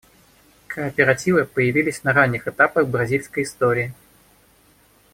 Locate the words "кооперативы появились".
0.65-2.03